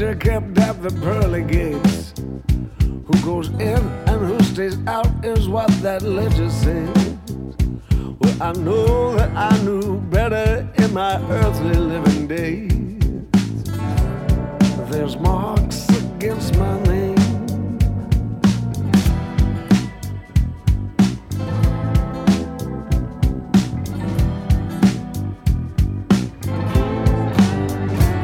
Of 0.00 0.20
kept 0.20 0.56
at 0.58 0.80
the 0.80 0.90
pearly 1.00 1.42
gates. 1.42 2.14
Who 2.78 3.24
goes 3.24 3.48
in 3.48 3.82
and 4.06 4.26
who 4.26 4.38
stays 4.44 4.78
out 4.86 5.24
is 5.24 5.48
what 5.48 5.68
that 5.82 6.02
ledger 6.02 6.50
says. 6.50 7.16
Well, 8.20 8.42
I 8.42 8.52
know 8.52 9.16
that 9.16 9.30
I 9.36 9.60
knew 9.64 10.00
better 10.02 10.68
in 10.78 10.92
my 10.92 11.20
earthly 11.30 11.74
living 11.74 12.28
days. 12.28 12.72
There's 14.90 15.16
marks 15.16 15.88
against 16.14 16.56
my 16.56 16.80
name. 16.82 17.16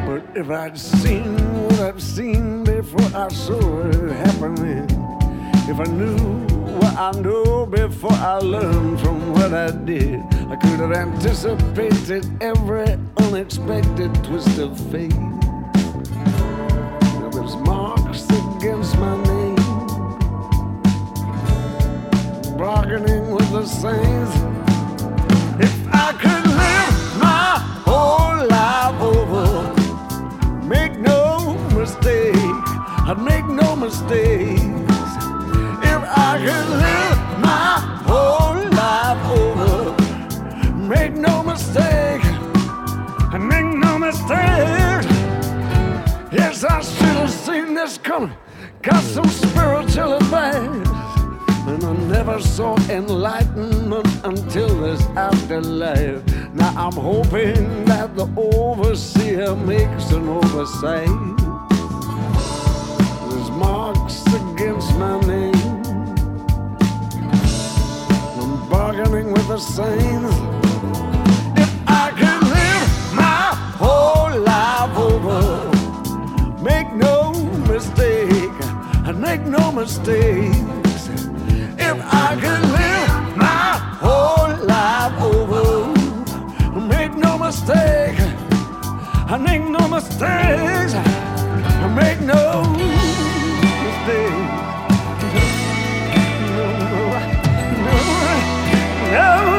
But 0.05 0.37
if 0.37 0.49
I'd 0.49 0.77
seen 0.77 1.44
I've 1.79 2.01
seen 2.01 2.63
before 2.63 3.09
I 3.13 3.27
saw 3.29 3.81
it 3.87 4.11
happening, 4.11 4.87
if 5.69 5.79
I 5.79 5.83
knew 5.85 6.17
what 6.79 6.95
I 6.95 7.11
know 7.19 7.65
before 7.65 8.11
I 8.11 8.39
learned 8.39 8.99
from 9.01 9.33
what 9.33 9.53
I 9.53 9.71
did, 9.71 10.21
I 10.49 10.55
could 10.55 10.79
have 10.79 10.91
anticipated 10.91 12.25
every 12.41 12.97
unexpected 13.17 14.13
twist 14.23 14.57
of 14.57 14.79
fate. 14.91 15.13
There's 17.31 17.55
marks 17.57 18.25
against 18.29 18.97
my 18.97 19.15
name, 19.23 19.55
bargaining 22.57 23.31
with 23.31 23.51
the 23.51 23.65
saints. 23.65 24.35
If 25.59 25.87
I 25.93 26.13
could 26.13 26.45
live 26.51 26.84
I'd 32.07 33.19
make 33.19 33.45
no 33.45 33.75
mistakes. 33.75 34.61
If 34.61 36.01
I 36.17 36.37
could 36.37 36.69
live 36.85 37.19
my 37.39 37.79
whole 38.05 38.61
life 38.71 39.25
over, 39.39 39.91
make 40.75 41.13
no 41.13 41.41
mistake, 41.41 42.21
I'd 43.33 43.41
make 43.41 43.65
no 43.65 43.97
mistakes. 43.97 45.07
Yes, 46.31 46.63
I 46.63 46.81
should 46.81 47.17
have 47.17 47.31
seen 47.31 47.73
this 47.73 47.97
coming, 47.97 48.35
got 48.83 49.03
some 49.03 49.27
spiritual 49.27 50.13
advice. 50.13 50.87
And 51.67 51.83
I 51.83 51.93
never 52.07 52.39
saw 52.39 52.77
enlightenment 52.89 54.07
until 54.23 54.69
this 54.81 55.01
afterlife. 55.15 56.23
Now 56.53 56.71
I'm 56.75 56.93
hoping 56.93 57.85
that 57.85 58.15
the 58.15 58.27
overseer 58.37 59.55
makes 59.55 60.11
an 60.11 60.29
oversight. 60.29 61.44
Marks 63.57 64.21
against 64.33 64.97
my 64.97 65.17
name. 65.21 65.81
I'm 68.37 68.69
bargaining 68.69 69.31
with 69.31 69.47
the 69.47 69.57
saints. 69.57 70.35
If 71.55 71.71
I 71.87 72.11
could 72.19 72.43
live 72.57 73.13
my 73.15 73.55
whole 73.81 74.37
life 74.41 74.97
over, 74.97 75.71
make 76.61 76.91
no 76.93 77.33
mistake, 77.71 78.51
I'd 79.07 79.17
make 79.17 79.45
no 79.45 79.71
mistakes. 79.71 81.07
If 81.77 81.97
I 82.25 82.35
could 82.35 82.65
live 82.79 83.37
my 83.37 83.79
whole 84.03 84.53
life 84.65 85.21
over, 85.21 85.93
make 86.81 87.15
no 87.15 87.37
mistake, 87.37 88.19
I 89.31 89.37
make 89.37 89.61
no 89.61 89.87
mistakes, 89.87 90.93
I 90.93 91.87
make 91.95 92.19
no 92.19 93.04
mistakes. 94.05 94.31
No, 96.55 96.65
no, 96.79 97.19
no, 99.11 99.54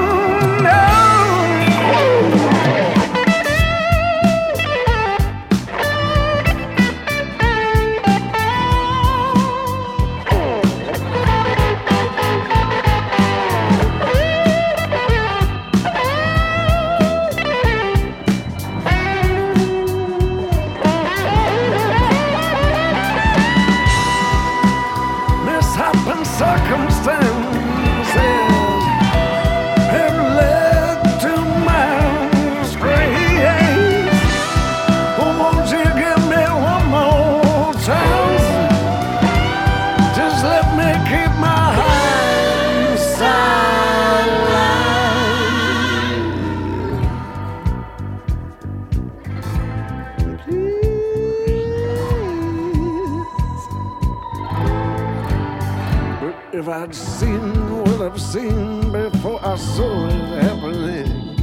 I'd 56.77 56.95
seen 56.95 57.85
what 57.85 58.03
I've 58.03 58.21
seen 58.21 58.93
before 58.93 59.41
I 59.43 59.57
saw 59.57 60.09
it 60.09 60.43
happening, 60.43 61.35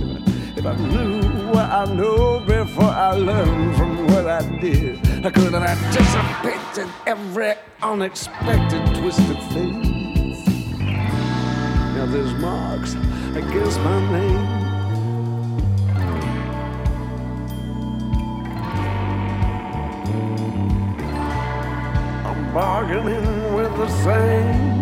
if 0.56 0.64
I 0.64 0.76
knew 0.76 1.50
what 1.50 1.72
I 1.72 1.86
know 1.86 2.40
before 2.42 2.84
I 2.84 3.14
learned 3.14 3.76
from 3.76 4.06
what 4.10 4.28
I 4.28 4.42
did, 4.60 5.00
I 5.26 5.32
could 5.32 5.52
have 5.54 5.64
anticipated 5.64 6.88
every 7.08 7.56
unexpected 7.82 8.86
twist 8.96 9.22
of 9.22 9.40
fate. 9.52 9.74
Now 11.96 12.06
there's 12.06 12.34
marks 12.36 12.94
against 13.36 13.80
my 13.80 14.00
name. 14.12 14.48
I'm 22.24 22.54
bargaining 22.54 23.56
with 23.56 23.76
the 23.78 23.90
saints. 24.04 24.73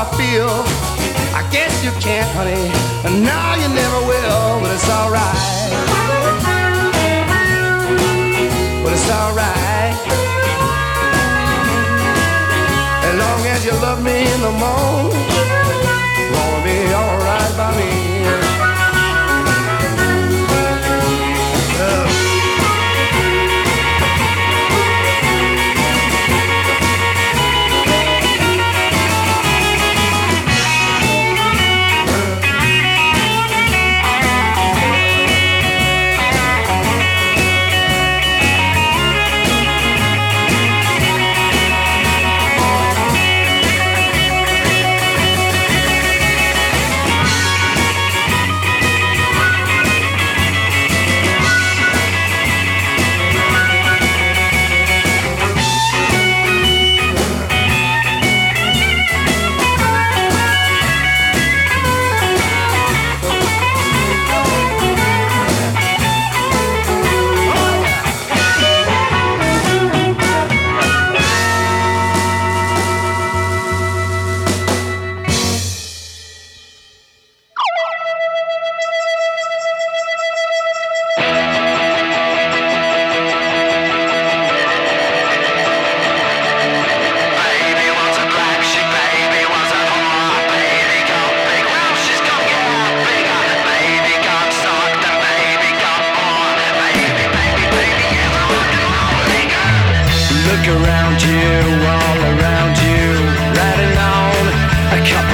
I 0.00 0.04
feel. 0.14 0.62
I 1.34 1.42
guess 1.50 1.82
you 1.82 1.90
can't, 2.00 2.30
honey, 2.30 2.70
and 3.04 3.24
now 3.24 3.56
you 3.56 3.66
never 3.66 3.98
will, 4.06 4.60
but 4.60 4.70
it's 4.70 4.88
alright. 4.88 5.34
But 8.84 8.92
it's 8.92 9.10
alright. 9.10 9.98
As 13.08 13.14
long 13.18 13.46
as 13.48 13.64
you 13.64 13.72
love 13.72 14.00
me 14.00 14.32
in 14.32 14.40
the 14.40 14.52
morning. 14.52 15.37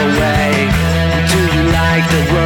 away. 0.06 0.52
Do 1.30 1.40
you 1.54 1.64
like 1.72 2.04
the 2.10 2.34
road? 2.34 2.43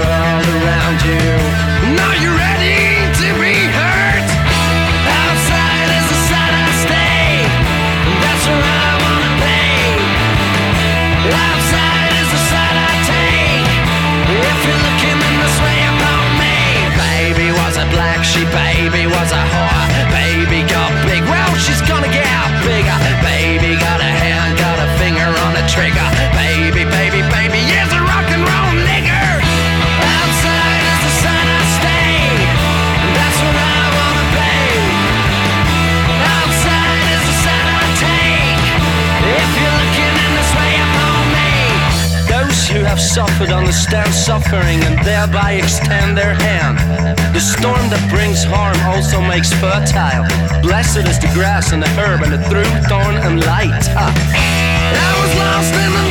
could 43.39 43.51
understand 43.51 44.13
suffering 44.13 44.83
and 44.83 44.99
thereby 45.07 45.53
extend 45.63 46.19
their 46.19 46.35
hand. 46.35 46.77
The 47.33 47.39
storm 47.39 47.87
that 47.95 48.03
brings 48.11 48.43
harm 48.43 48.75
also 48.83 49.23
makes 49.23 49.55
fertile. 49.63 50.27
Blessed 50.61 51.07
is 51.07 51.23
the 51.23 51.31
grass 51.39 51.71
and 51.71 51.81
the 51.81 51.87
herb 51.95 52.27
and 52.27 52.33
the 52.35 52.43
through 52.51 52.67
thorn 52.91 53.15
and 53.15 53.39
light. 53.47 53.87
Huh. 53.95 54.11
I 54.11 55.13
was 55.23 55.33
lost 55.39 55.71
in 55.71 55.91
the 55.95 56.08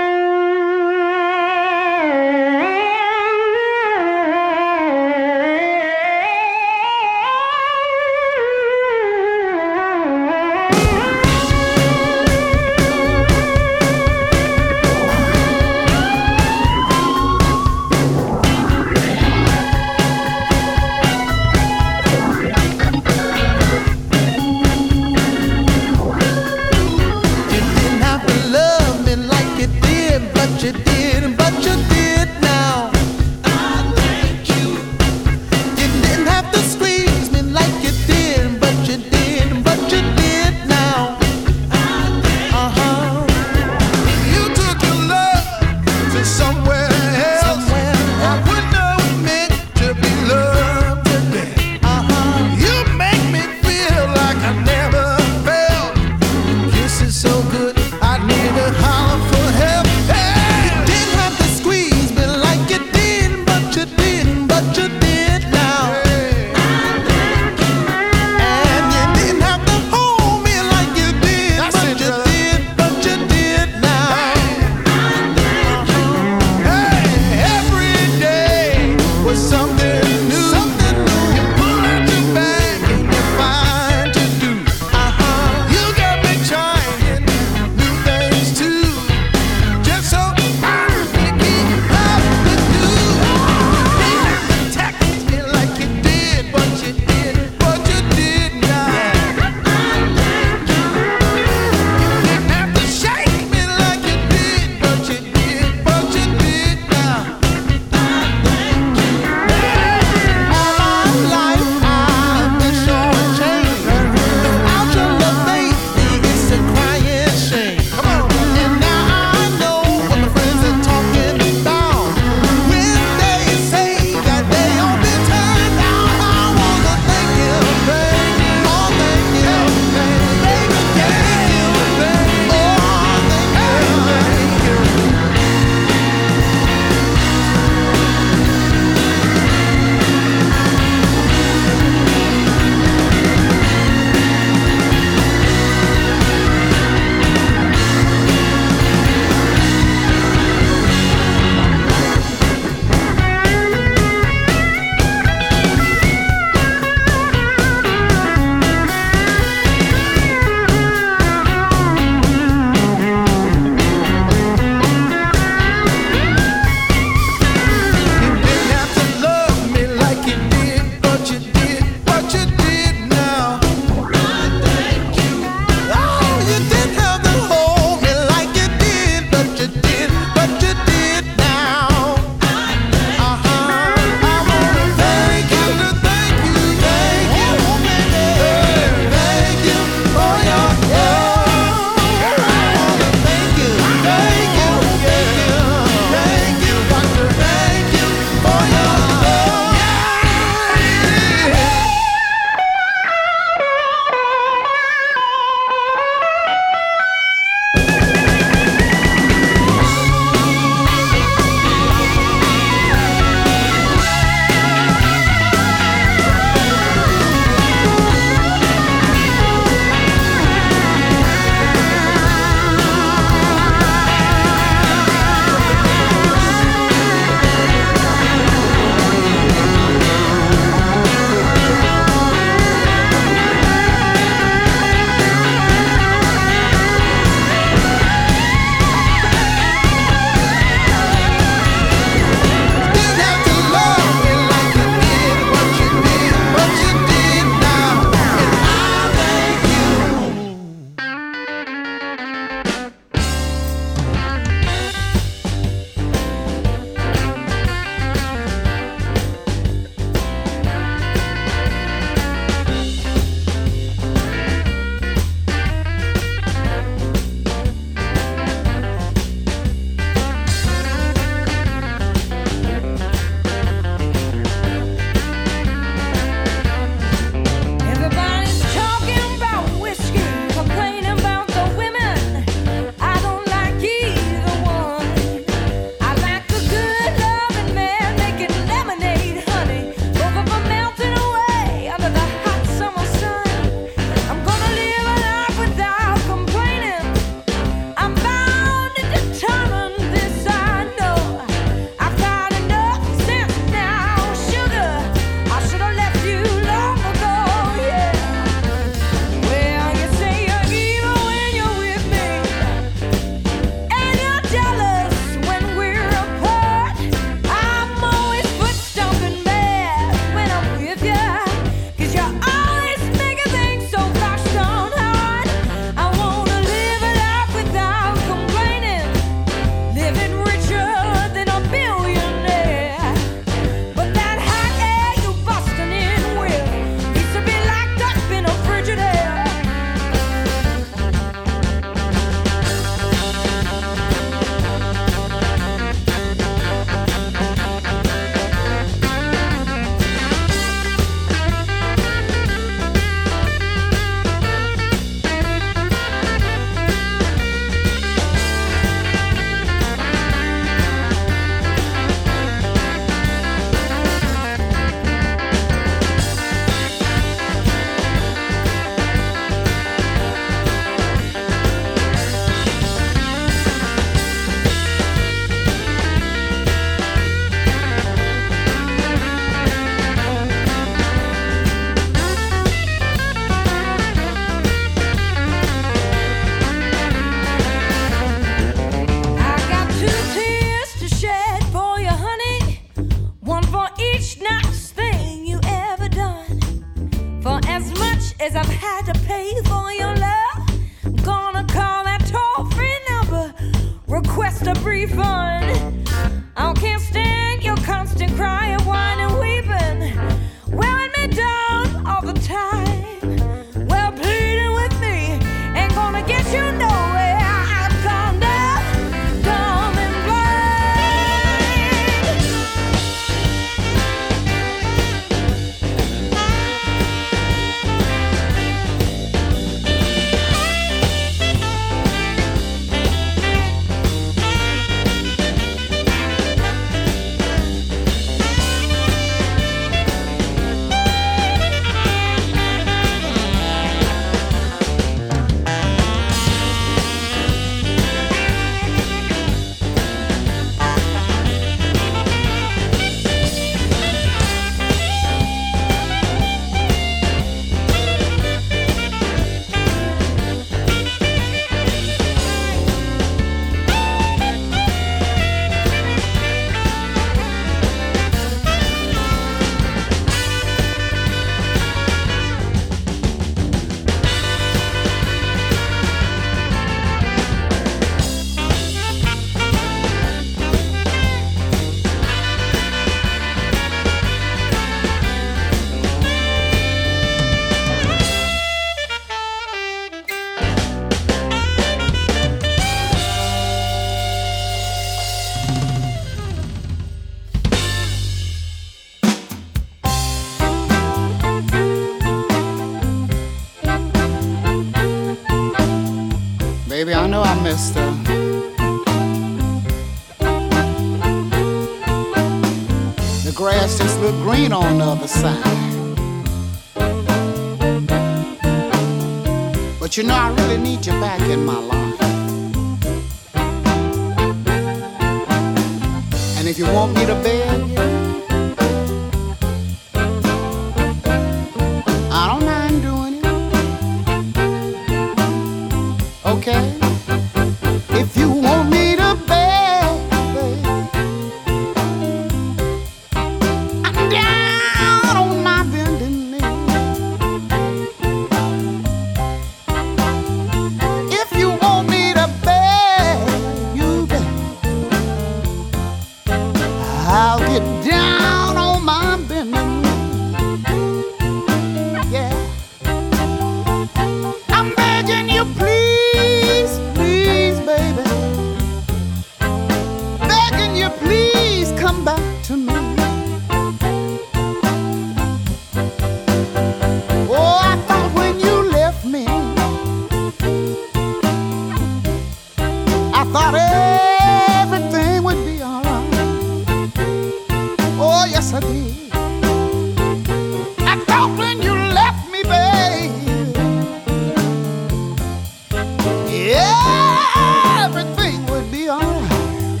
everything 596.70 598.64
would 598.66 598.90
be 598.90 599.08
alright. 599.10 600.00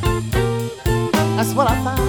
That's 1.36 1.54
what 1.54 1.68
I 1.68 1.76
thought. 1.82 2.01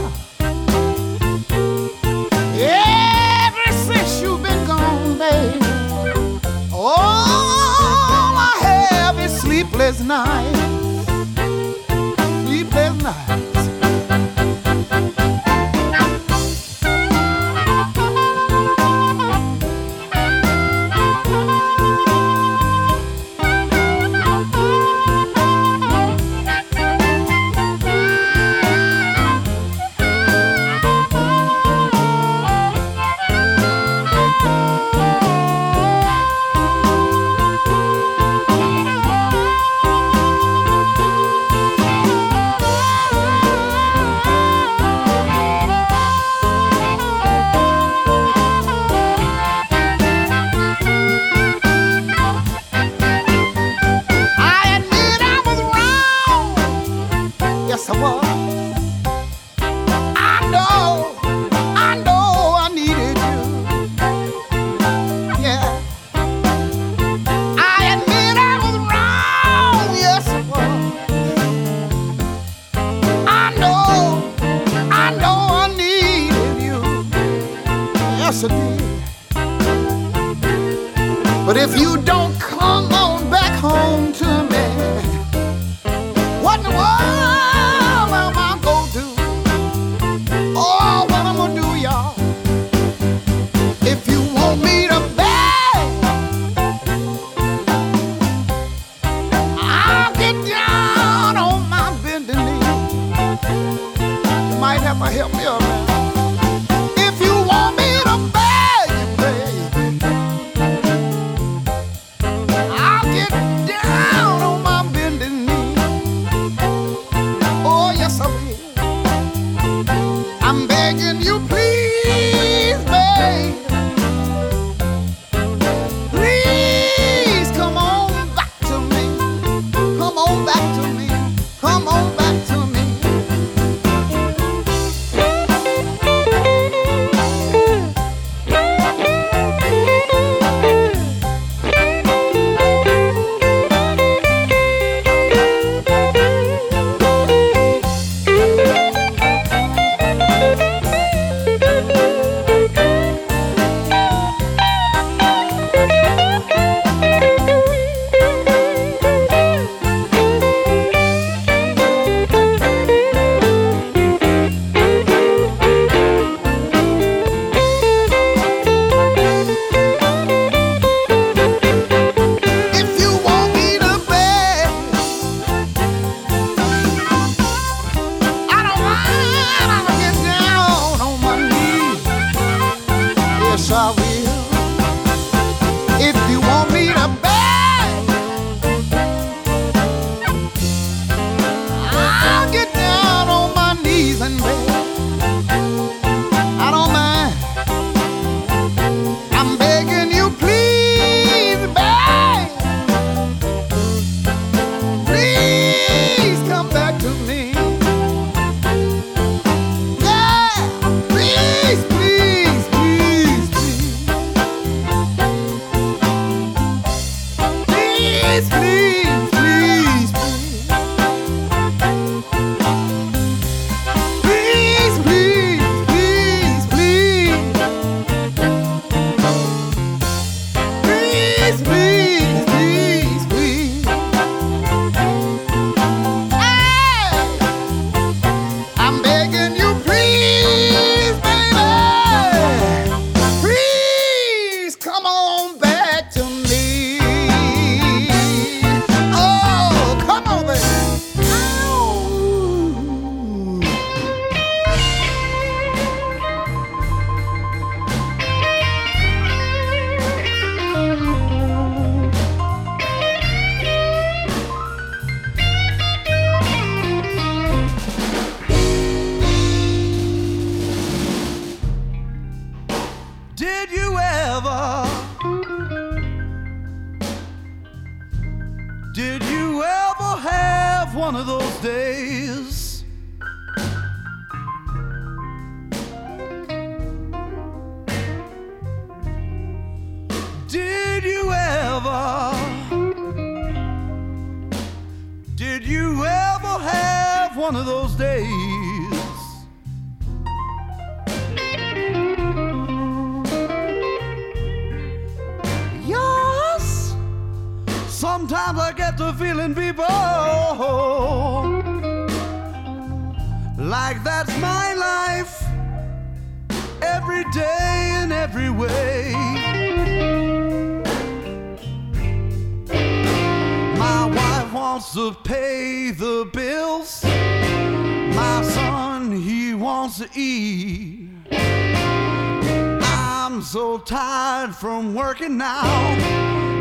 Tired 333.80 334.56
from 334.56 334.94
working 334.94 335.38
now. 335.38 335.62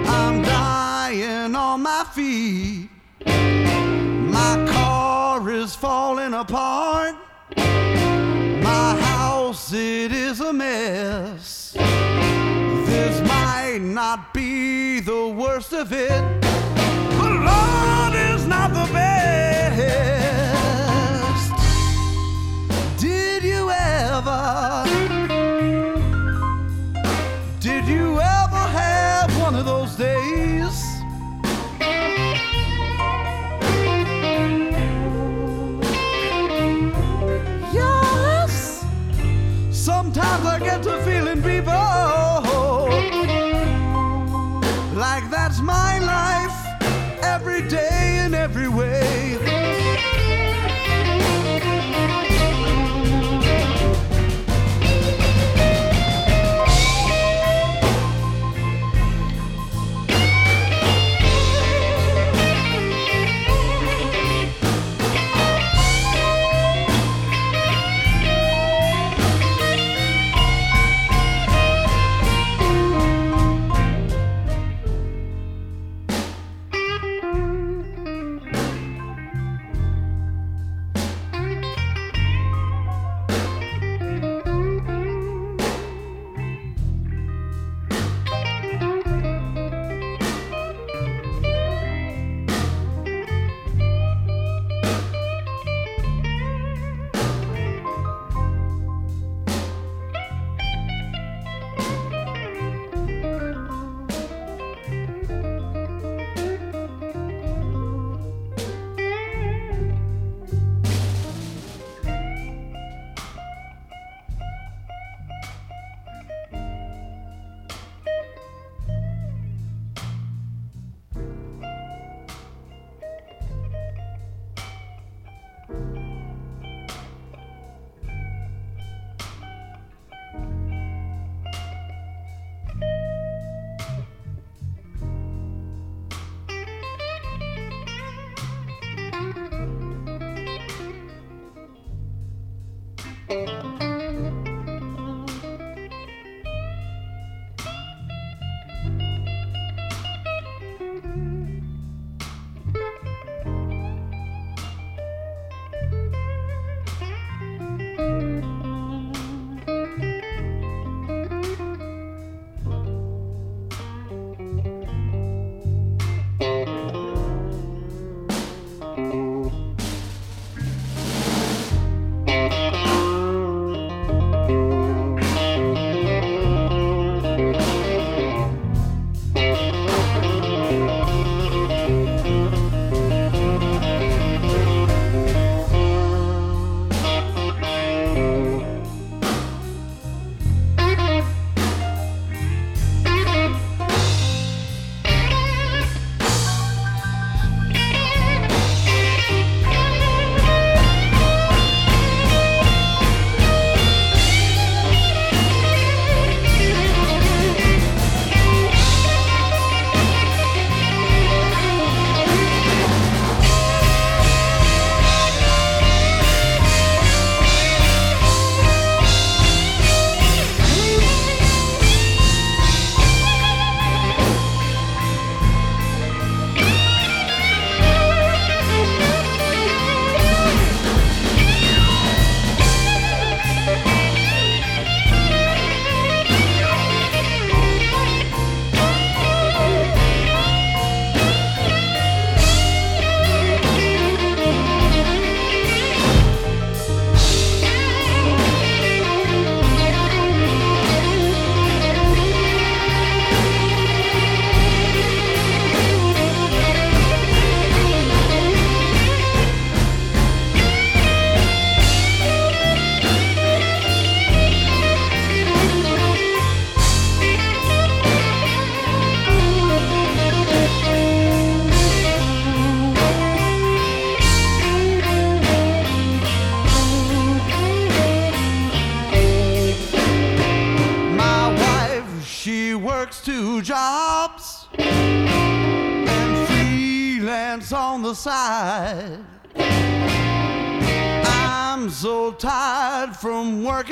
I'm 0.06 0.42
dying 0.42 1.54
on 1.54 1.82
my 1.82 2.04
feet. 2.12 2.88
My 3.26 4.66
car 4.70 5.50
is 5.50 5.74
falling 5.74 6.34
apart. 6.34 7.16
My 7.56 8.96
house, 9.00 9.72
it 9.72 10.12
is 10.12 10.40
a 10.40 10.52
mess. 10.52 11.72
This 11.74 13.20
might 13.28 13.80
not 13.82 14.32
be 14.32 15.00
the 15.00 15.28
worst 15.28 15.72
of 15.72 15.92
it, 15.92 16.22
but 16.40 17.32
Lord 17.32 18.14
is 18.14 18.46
not 18.46 18.72
the 18.72 18.86
best. 18.92 19.42
Did 22.98 23.42
you 23.44 23.70
ever? 23.70 24.91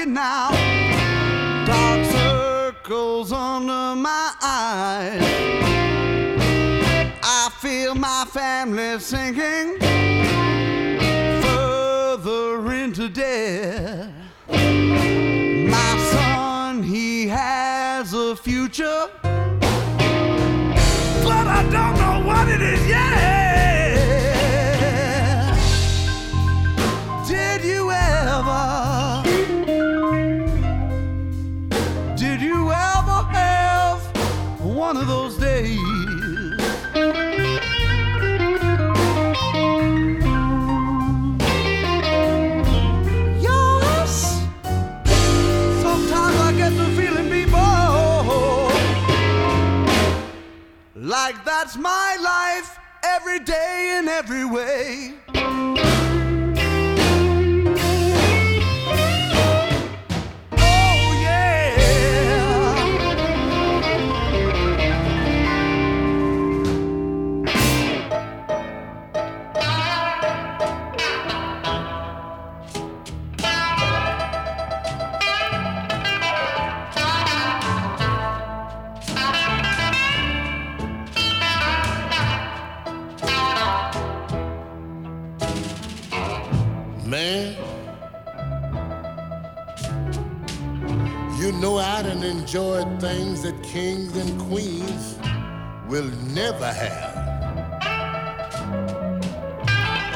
Working 0.01 0.15
now. 0.15 0.51
Dark 1.67 2.05
circles 2.07 3.33
under 3.33 3.95
my 3.97 4.33
eyes. 4.43 5.23
I 7.23 7.51
feel 7.61 7.95
my 7.95 8.25
family 8.29 8.99
sinking 8.99 9.79
further 11.43 12.73
into 12.73 13.09
death. 13.09 14.11
My 14.49 16.11
son, 16.13 16.83
he 16.83 17.29
has 17.29 18.13
a 18.15 18.37
future, 18.37 19.09
that's 51.63 51.77
my 51.77 52.17
life 52.23 52.79
every 53.05 53.39
day 53.39 53.99
in 53.99 54.09
every 54.09 54.47
way. 54.47 55.13
Will 95.91 96.11
never 96.33 96.73
have. 96.73 97.17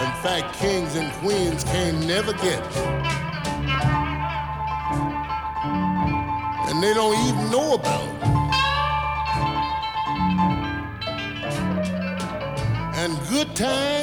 In 0.05 0.12
fact, 0.22 0.55
kings 0.55 0.95
and 0.95 1.12
queens 1.14 1.64
can 1.64 2.07
never 2.07 2.33
get. 2.35 2.62
And 6.68 6.81
they 6.81 6.95
don't 6.95 7.18
even 7.27 7.51
know 7.51 7.75
about 7.75 8.05
it. 8.05 8.22
And 13.01 13.18
good 13.29 13.57
times, 13.57 13.93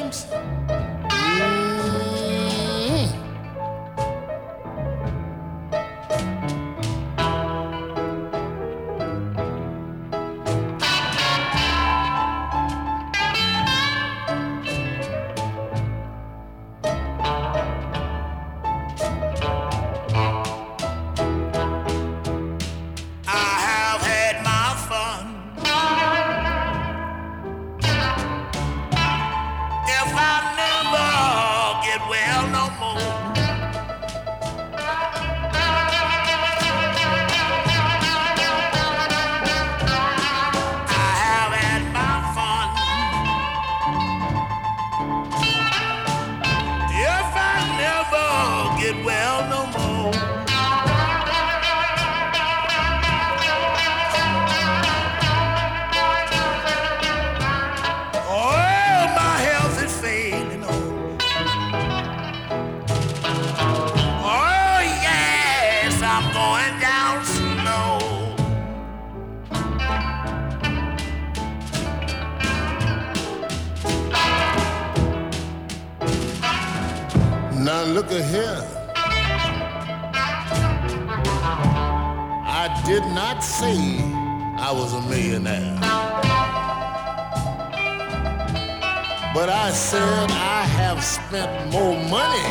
spent 91.31 91.71
more 91.71 91.95
money 92.09 92.43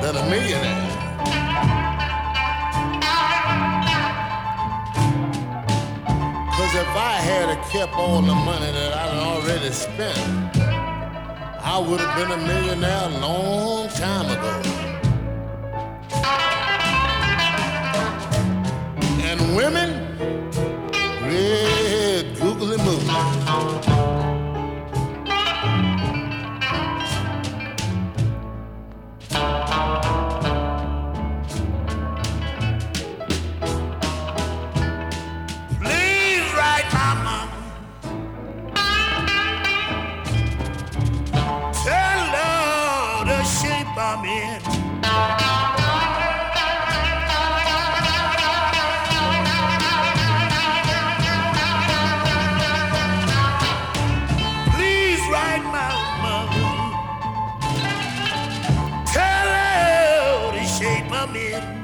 than 0.00 0.14
a 0.14 0.30
millionaire. 0.30 0.88
Cause 6.56 6.74
if 6.76 6.92
I 6.94 7.18
had 7.18 7.60
kept 7.72 7.92
all 7.94 8.22
the 8.22 8.36
money 8.36 8.70
that 8.70 8.92
I'd 8.94 9.18
already 9.18 9.72
spent, 9.72 10.56
I 11.60 11.84
would 11.84 11.98
have 11.98 12.16
been 12.16 12.30
a 12.30 12.46
millionaire 12.46 13.08
a 13.08 13.18
long 13.18 13.88
time 13.88 14.30
ago. 14.30 14.87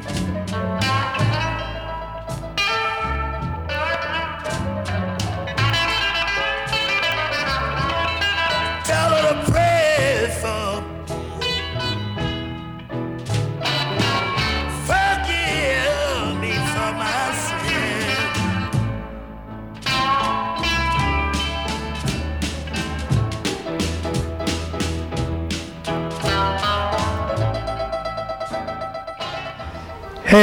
Thank 0.03 0.19
you. 0.19 0.24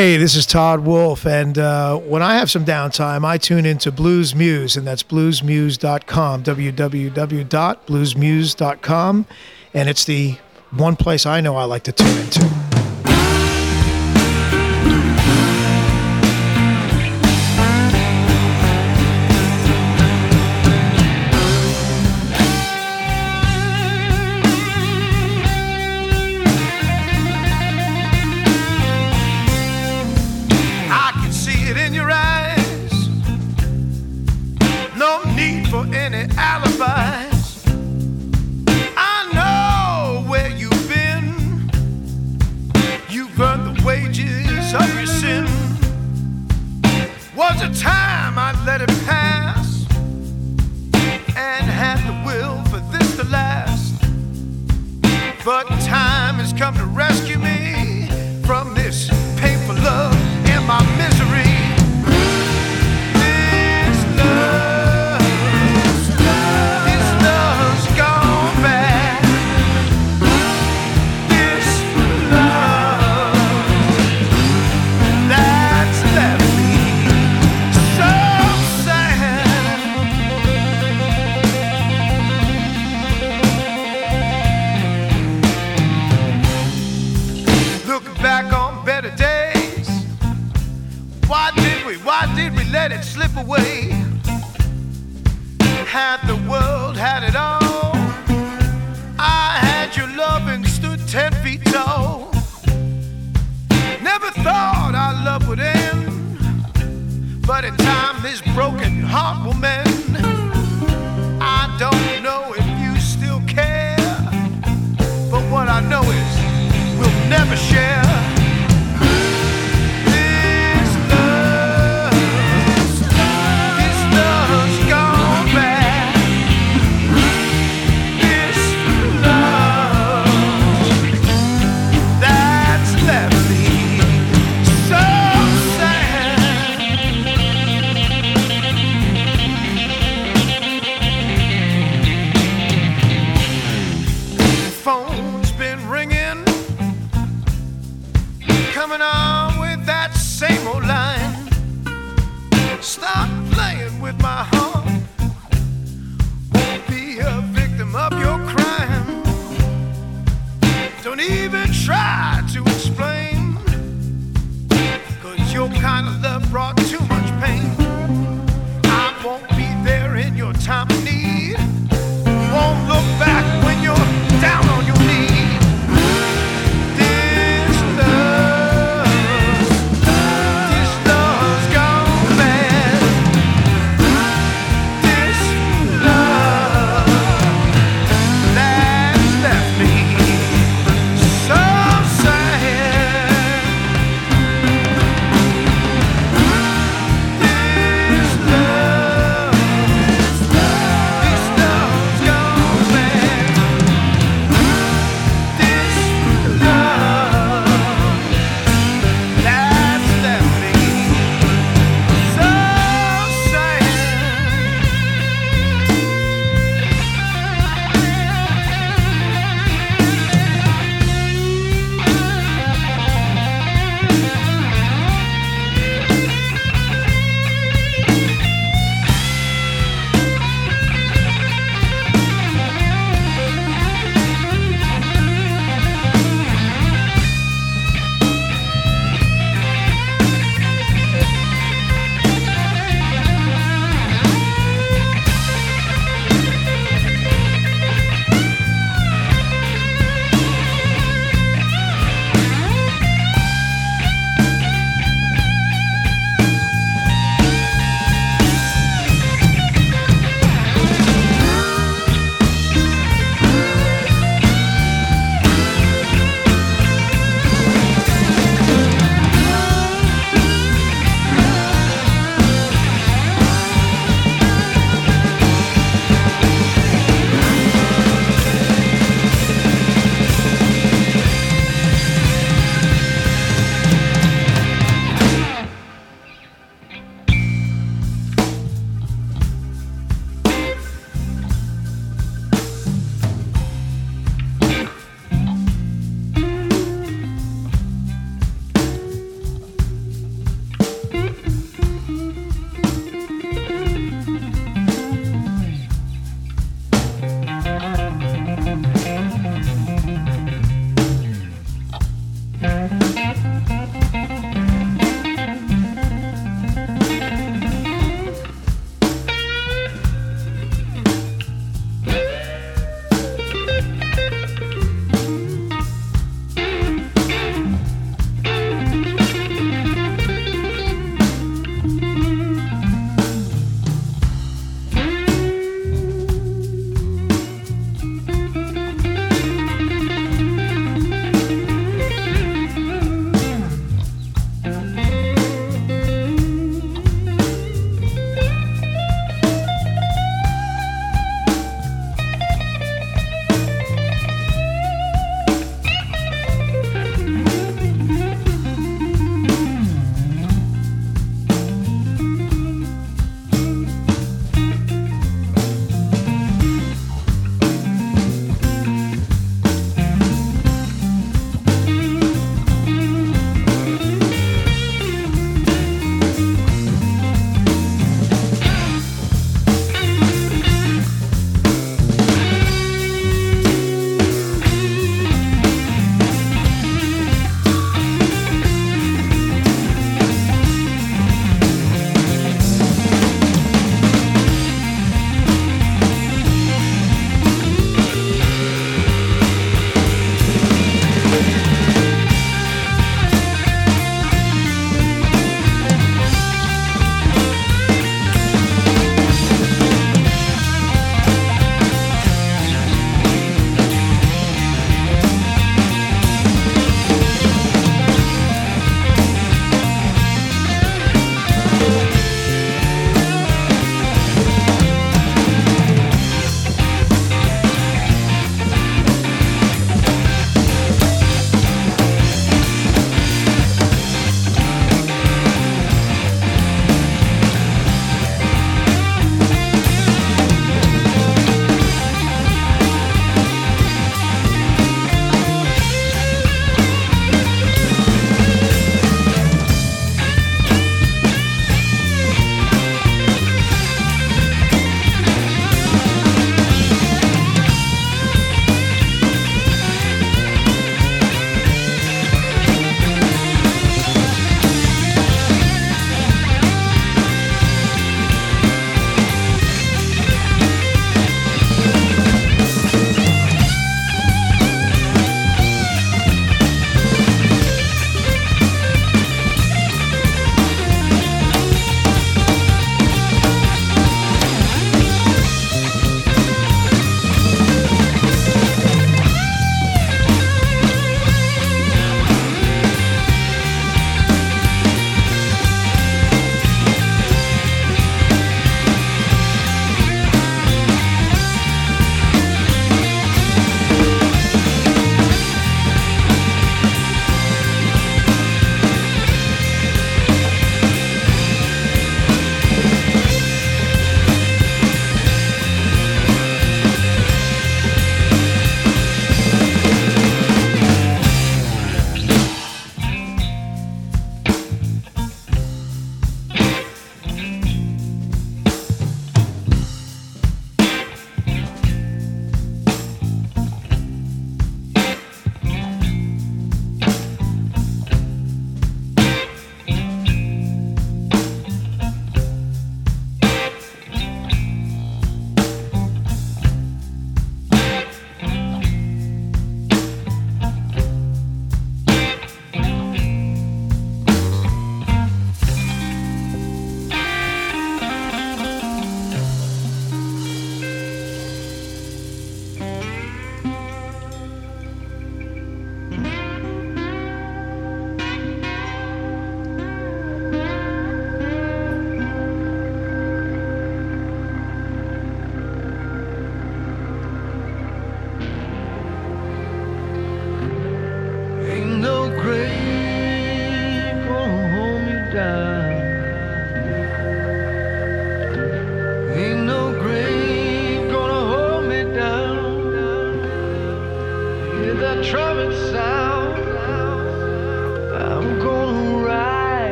Hey, 0.00 0.16
this 0.16 0.34
is 0.34 0.46
Todd 0.46 0.80
Wolf, 0.80 1.26
and 1.26 1.58
uh, 1.58 1.98
when 1.98 2.22
I 2.22 2.36
have 2.36 2.50
some 2.50 2.64
downtime, 2.64 3.22
I 3.22 3.36
tune 3.36 3.66
into 3.66 3.92
Blues 3.92 4.34
Muse, 4.34 4.78
and 4.78 4.86
that's 4.86 5.02
bluesmuse.com, 5.02 6.42
www.bluesmuse.com, 6.42 9.26
and 9.74 9.88
it's 9.90 10.04
the 10.06 10.38
one 10.70 10.96
place 10.96 11.26
I 11.26 11.42
know 11.42 11.56
I 11.56 11.64
like 11.64 11.82
to 11.82 11.92
tune 11.92 12.16
into. 12.16 12.69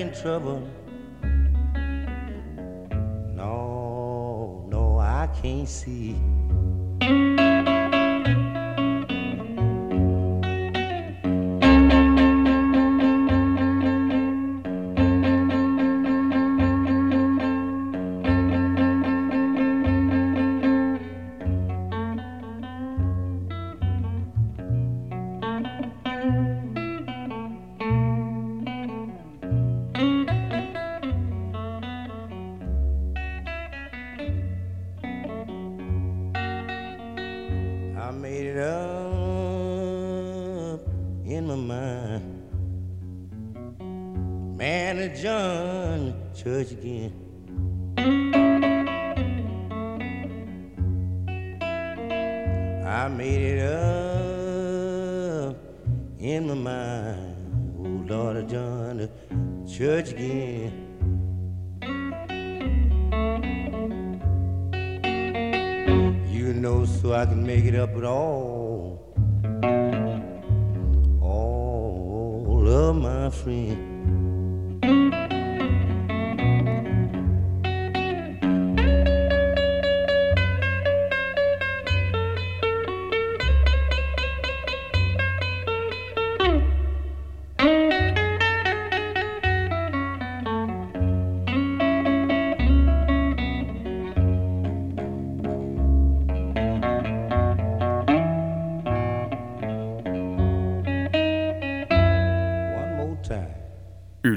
And 0.00 0.14
trouble? 0.14 0.62
No, 3.34 4.64
no, 4.68 4.98
I 4.98 5.28
can't 5.42 5.68
see. 5.68 6.14